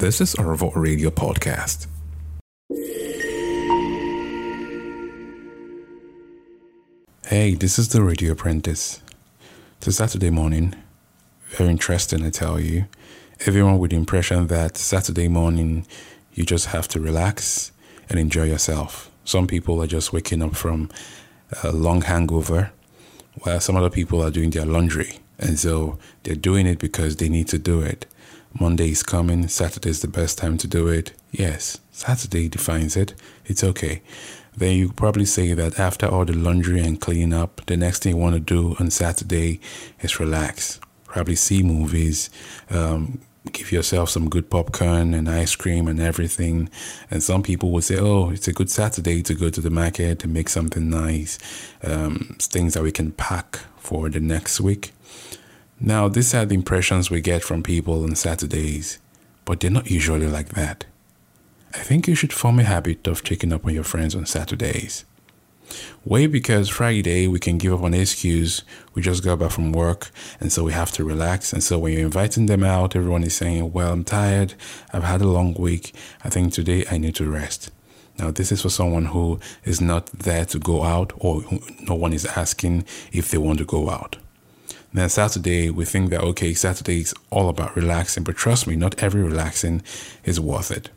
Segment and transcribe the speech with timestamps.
[0.00, 1.86] This is Orvo Radio Podcast.
[7.26, 9.02] Hey, this is the Radio Apprentice.
[9.82, 10.74] It's Saturday morning.
[11.50, 12.86] Very interesting, I tell you.
[13.40, 15.86] Everyone with the impression that Saturday morning
[16.32, 17.70] you just have to relax
[18.08, 19.10] and enjoy yourself.
[19.26, 20.88] Some people are just waking up from
[21.62, 22.72] a long hangover,
[23.42, 25.18] while some other people are doing their laundry.
[25.38, 28.06] And so they're doing it because they need to do it.
[28.58, 31.12] Monday is coming, Saturday is the best time to do it.
[31.30, 33.14] Yes, Saturday defines it.
[33.46, 34.02] It's okay.
[34.56, 38.16] Then you probably say that after all the laundry and cleaning up, the next thing
[38.16, 39.60] you want to do on Saturday
[40.00, 40.80] is relax.
[41.04, 42.30] Probably see movies,
[42.70, 43.20] um,
[43.52, 46.68] give yourself some good popcorn and ice cream and everything.
[47.10, 50.24] And some people will say, oh, it's a good Saturday to go to the market
[50.24, 51.38] and make something nice,
[51.84, 54.92] um, things that we can pack for the next week.
[55.82, 58.98] Now, these are the impressions we get from people on Saturdays,
[59.46, 60.84] but they're not usually like that.
[61.72, 65.06] I think you should form a habit of checking up on your friends on Saturdays.
[66.04, 66.26] Why?
[66.26, 68.62] Because Friday we can give up an excuse.
[68.92, 71.54] We just got back from work, and so we have to relax.
[71.54, 74.52] And so when you're inviting them out, everyone is saying, Well, I'm tired.
[74.92, 75.94] I've had a long week.
[76.22, 77.70] I think today I need to rest.
[78.18, 81.42] Now, this is for someone who is not there to go out, or
[81.88, 84.18] no one is asking if they want to go out.
[84.92, 89.00] Then Saturday, we think that, okay, Saturday is all about relaxing, but trust me, not
[89.02, 89.82] every relaxing
[90.24, 90.90] is worth it.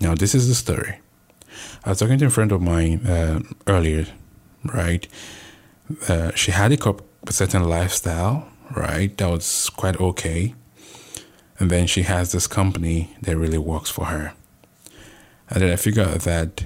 [0.00, 1.00] Now, this is the story.
[1.84, 4.06] I was talking to a friend of mine uh, earlier,
[4.64, 5.06] right?
[6.08, 6.96] Uh, she had a,
[7.30, 9.16] certain lifestyle, right?
[9.16, 10.54] That was quite okay.
[11.58, 14.34] And then she has this company that really works for her.
[15.48, 16.64] And then I figured out that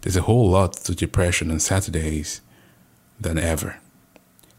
[0.00, 2.40] there's a whole lot to depression on Saturdays
[3.20, 3.78] than ever.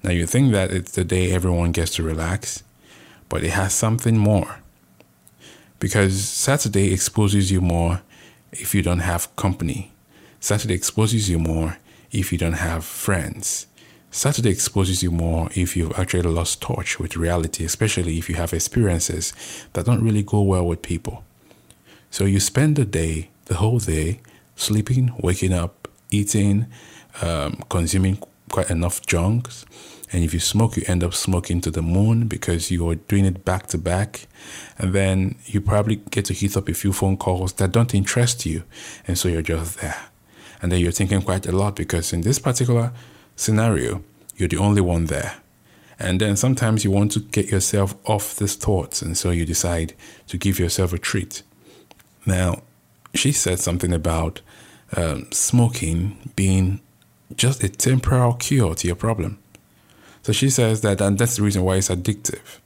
[0.03, 2.61] Now you think that it's the day everyone gets to relax,
[3.29, 4.57] but it has something more.
[5.79, 8.01] Because Saturday exposes you more
[8.51, 9.91] if you don't have company.
[10.39, 11.77] Saturday exposes you more
[12.11, 13.67] if you don't have friends.
[14.11, 18.53] Saturday exposes you more if you've actually lost touch with reality, especially if you have
[18.53, 19.33] experiences
[19.71, 21.23] that don't really go well with people.
[22.11, 24.19] So you spend the day, the whole day,
[24.55, 26.67] sleeping, waking up, eating,
[27.21, 28.19] um, consuming
[28.53, 29.65] quite enough junks.
[30.11, 33.43] And if you smoke, you end up smoking to the moon because you're doing it
[33.43, 34.27] back to back.
[34.77, 38.45] And then you probably get to heat up a few phone calls that don't interest
[38.45, 38.63] you.
[39.07, 39.99] And so you're just there.
[40.61, 42.93] And then you're thinking quite a lot because in this particular
[43.35, 44.03] scenario,
[44.37, 45.37] you're the only one there.
[45.97, 49.01] And then sometimes you want to get yourself off these thoughts.
[49.01, 49.95] And so you decide
[50.27, 51.41] to give yourself a treat.
[52.23, 52.61] Now,
[53.15, 54.41] she said something about
[54.95, 56.81] um, smoking being
[57.37, 59.39] just a temporal cure to your problem.
[60.23, 62.59] So she says that, and that's the reason why it's addictive.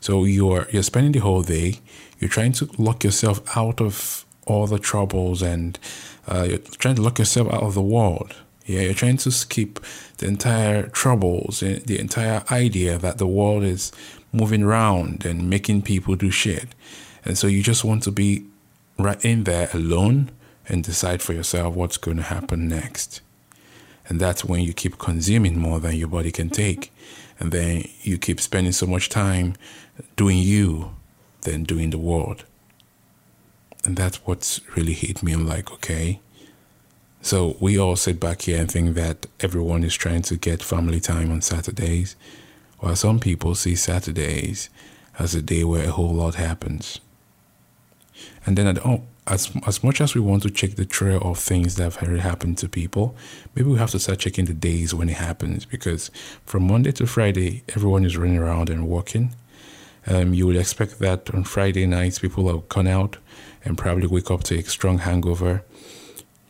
[0.00, 1.80] So you're you're spending the whole day,
[2.18, 5.78] you're trying to lock yourself out of all the troubles, and
[6.26, 8.34] uh, you're trying to lock yourself out of the world.
[8.64, 9.78] Yeah, you're trying to skip
[10.18, 13.92] the entire troubles, eh, the entire idea that the world is
[14.32, 16.68] moving around and making people do shit.
[17.24, 18.44] And so you just want to be
[18.98, 20.30] right in there alone
[20.68, 23.20] and decide for yourself what's going to happen next.
[24.08, 26.92] And that's when you keep consuming more than your body can take.
[27.38, 29.54] And then you keep spending so much time
[30.16, 30.94] doing you
[31.42, 32.44] than doing the world.
[33.84, 35.32] And that's what's really hit me.
[35.32, 36.20] I'm like, okay.
[37.20, 41.00] So we all sit back here and think that everyone is trying to get family
[41.00, 42.14] time on Saturdays,
[42.78, 44.70] while some people see Saturdays
[45.18, 47.00] as a day where a whole lot happens.
[48.44, 51.38] And then at, oh, as as much as we want to check the trail of
[51.38, 53.16] things that have already happened to people,
[53.54, 56.10] maybe we have to start checking the days when it happens because
[56.44, 59.34] from Monday to Friday, everyone is running around and working.
[60.06, 63.16] Um, you would expect that on Friday nights, people have gone out
[63.64, 65.64] and probably wake up to a strong hangover.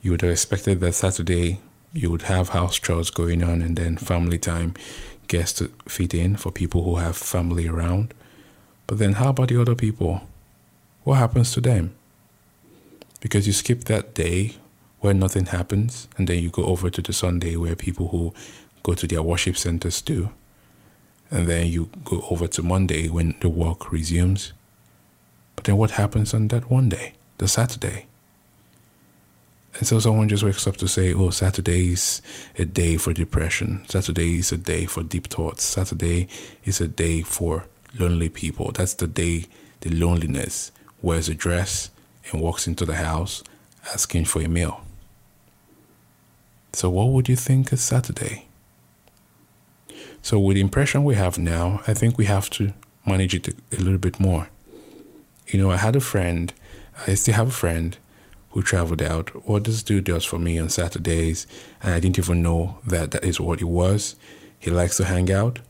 [0.03, 1.61] You would have expected that Saturday
[1.95, 4.75] you would have house chores going on and then family time
[5.29, 8.13] gets to fit in for people who have family around.
[8.87, 10.21] But then how about the other people?
[11.05, 11.95] What happens to them?
[13.21, 14.57] Because you skip that day
[15.01, 18.35] where nothing happens and then you go over to the Sunday where people who
[18.83, 20.31] go to their worship centers do.
[21.31, 24.53] And then you go over to Monday when the work resumes.
[25.57, 28.07] But then what happens on that one day, the Saturday?
[29.75, 32.23] And so someone just wakes up to say, oh, Saturday is
[32.59, 33.85] a day for depression.
[33.89, 35.65] Saturday is a day for deep thoughts.
[35.65, 36.29] Saturday
[36.65, 37.67] is a day for
[37.99, 38.73] lonely people.
[38.73, 39.47] That's the day
[39.81, 40.73] the loneliness
[41.03, 41.91] wears a dress
[42.31, 43.43] and walks into the house
[43.93, 44.81] asking for a meal.
[46.73, 48.47] So, what would you think is Saturday?
[50.23, 52.73] So, with the impression we have now, I think we have to
[53.07, 54.49] manage it a little bit more.
[55.47, 56.53] You know, I had a friend,
[57.07, 57.97] I still have a friend
[58.51, 59.47] who traveled out.
[59.47, 61.47] What this dude does for me on Saturdays,
[61.83, 64.17] and I didn't even know that that is what it was.
[64.59, 65.61] He likes to hang out,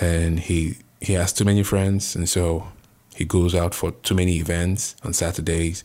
[0.00, 2.68] and he he has too many friends, and so
[3.16, 5.84] he goes out for too many events on Saturdays.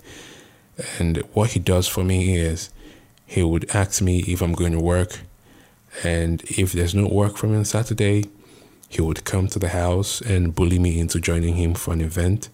[0.99, 2.69] And what he does for me is
[3.25, 5.21] he would ask me if I'm going to work.
[6.03, 8.25] And if there's no work for me on Saturday,
[8.89, 12.49] he would come to the house and bully me into joining him for an event.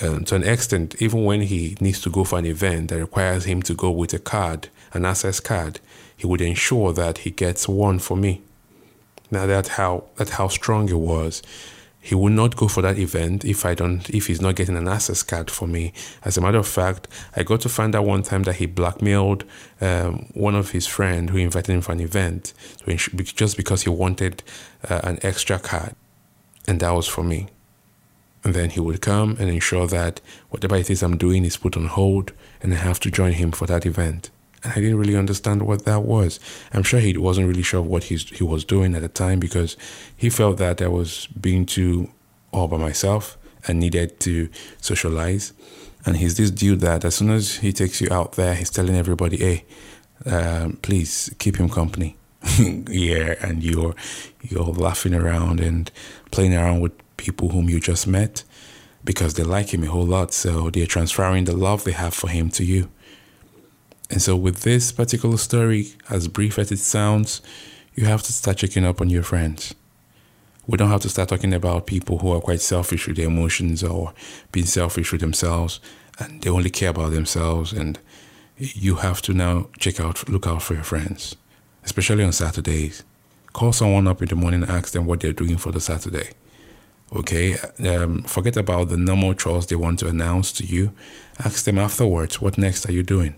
[0.00, 3.46] Um, to an extent, even when he needs to go for an event that requires
[3.46, 5.80] him to go with a card, an access card,
[6.16, 8.42] he would ensure that he gets one for me.
[9.32, 11.42] Now that's how that's how strong it was
[12.08, 14.88] he will not go for that event if I don't if he's not getting an
[14.88, 15.92] access card for me.
[16.24, 17.06] As a matter of fact,
[17.36, 19.44] I got to find out one time that he blackmailed
[19.82, 22.54] um, one of his friend who invited him for an event
[22.86, 24.42] just because he wanted
[24.88, 25.94] uh, an extra card,
[26.66, 27.48] and that was for me.
[28.42, 31.76] And then he would come and ensure that whatever it is I'm doing is put
[31.76, 32.32] on hold,
[32.62, 34.30] and I have to join him for that event
[34.64, 36.40] and I didn't really understand what that was.
[36.72, 39.76] I'm sure he wasn't really sure what he's, he was doing at the time because
[40.16, 42.10] he felt that I was being too
[42.52, 44.48] all by myself and needed to
[44.80, 45.52] socialize.
[46.06, 48.96] And he's this dude that as soon as he takes you out there, he's telling
[48.96, 49.64] everybody, "Hey,
[50.26, 52.16] um, please keep him company."
[52.88, 53.94] yeah, and you're
[54.42, 55.90] you're laughing around and
[56.30, 58.44] playing around with people whom you just met
[59.04, 60.32] because they like him a whole lot.
[60.32, 62.88] So they're transferring the love they have for him to you.
[64.10, 67.42] And so, with this particular story, as brief as it sounds,
[67.94, 69.74] you have to start checking up on your friends.
[70.66, 73.82] We don't have to start talking about people who are quite selfish with their emotions
[73.82, 74.12] or
[74.52, 75.80] being selfish with themselves
[76.18, 77.72] and they only care about themselves.
[77.72, 77.98] And
[78.56, 81.36] you have to now check out, look out for your friends,
[81.84, 83.04] especially on Saturdays.
[83.52, 86.30] Call someone up in the morning and ask them what they're doing for the Saturday.
[87.14, 87.56] Okay,
[87.88, 90.92] um, forget about the normal chores they want to announce to you.
[91.38, 93.34] Ask them afterwards, what next are you doing?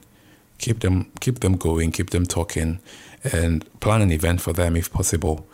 [0.60, 2.78] Keep them keep them going, keep them talking,
[3.32, 5.46] and plan an event for them if possible.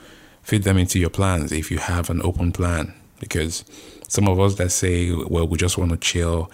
[0.43, 2.95] Fit them into your plans if you have an open plan.
[3.19, 3.65] Because
[4.09, 6.51] some of us that say, well, we just want to chill,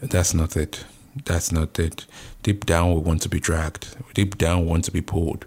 [0.00, 0.84] that's not it.
[1.24, 2.06] That's not it.
[2.42, 3.96] Deep down, we want to be dragged.
[4.14, 5.46] Deep down, we want to be pulled.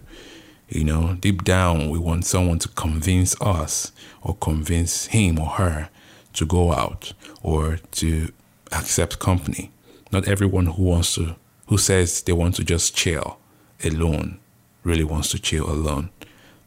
[0.68, 3.92] You know, deep down, we want someone to convince us
[4.22, 5.90] or convince him or her
[6.34, 8.32] to go out or to
[8.72, 9.72] accept company.
[10.12, 11.36] Not everyone who wants to
[11.70, 13.38] who says they want to just chill
[13.84, 14.40] alone
[14.82, 16.10] really wants to chill alone.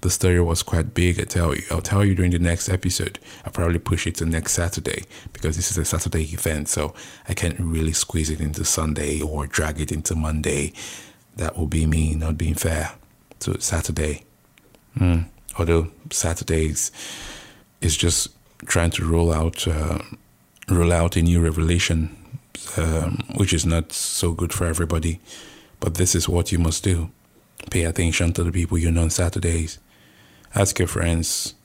[0.02, 1.64] The story was quite big, I tell you.
[1.72, 3.20] I'll tell you during the next episode.
[3.46, 5.04] I'll probably push it to next Saturday
[5.34, 6.94] because this is a Saturday event, so
[7.28, 10.74] I can't really squeeze it into Sunday or drag it into Monday.
[11.36, 12.92] That will be me not being fair
[13.42, 14.24] to Saturday.
[14.98, 15.26] Mm.
[15.58, 16.92] Although Saturdays
[17.82, 18.30] is just
[18.66, 20.00] trying to roll out uh,
[20.70, 22.23] roll out a new revelation
[22.78, 25.20] um, which is not so good for everybody.
[25.80, 27.12] But this is what you must do
[27.70, 29.80] pay attention to the people you know on Saturdays.
[30.54, 31.56] Ask your friends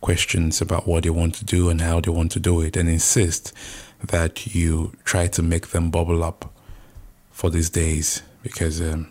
[0.00, 2.88] questions about what they want to do and how they want to do it, and
[2.88, 3.52] insist
[4.02, 6.52] that you try to make them bubble up
[7.30, 9.10] for these days because um,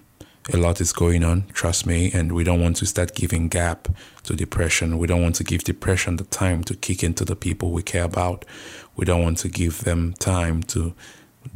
[0.54, 3.88] a lot is going on, trust me, and we don't want to start giving gap
[4.24, 4.98] to depression.
[4.98, 8.04] We don't want to give depression the time to kick into the people we care
[8.04, 8.46] about.
[8.96, 10.94] We don't want to give them time to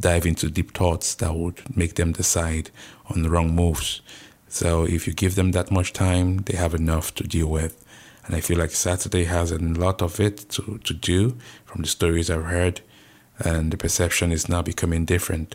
[0.00, 2.70] dive into deep thoughts that would make them decide
[3.06, 4.00] on the wrong moves.
[4.48, 7.84] So if you give them that much time, they have enough to deal with.
[8.26, 11.88] And I feel like Saturday has a lot of it to, to do from the
[11.88, 12.80] stories I've heard.
[13.38, 15.54] And the perception is now becoming different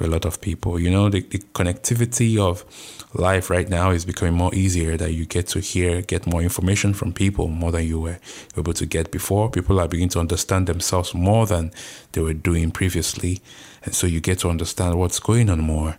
[0.00, 0.80] for a lot of people.
[0.80, 2.64] You know, the, the connectivity of
[3.12, 6.94] life right now is becoming more easier that you get to hear, get more information
[6.94, 8.18] from people more than you were
[8.56, 9.50] able to get before.
[9.50, 11.70] People are beginning to understand themselves more than
[12.12, 13.42] they were doing previously.
[13.84, 15.98] And so you get to understand what's going on more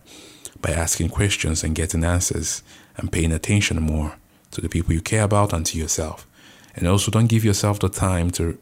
[0.62, 2.64] by asking questions and getting answers
[2.98, 4.16] and paying attention more
[4.50, 6.26] to the people you care about and to yourself.
[6.76, 8.58] And also don't give yourself the time to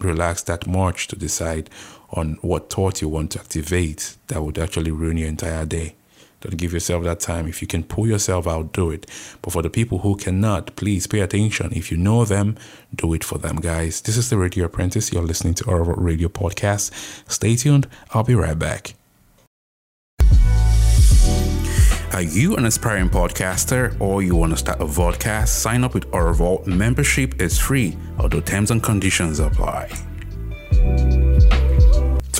[0.00, 1.70] relax that much to decide
[2.12, 5.94] on what thought you want to activate that would actually ruin your entire day.
[6.40, 7.46] Don't give yourself that time.
[7.46, 9.06] If you can pull yourself out, do it.
[9.42, 11.72] But for the people who cannot, please pay attention.
[11.72, 12.56] If you know them,
[12.94, 14.00] do it for them, guys.
[14.00, 15.12] This is the Radio Apprentice.
[15.12, 16.92] You're listening to our radio podcast.
[17.30, 17.86] Stay tuned.
[18.12, 18.94] I'll be right back.
[22.12, 25.48] Are you an aspiring podcaster or you want to start a podcast?
[25.48, 26.66] Sign up with Orval.
[26.66, 29.90] Membership is free, although terms and conditions apply.